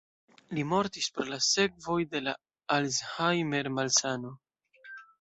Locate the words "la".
1.33-1.39, 2.31-2.35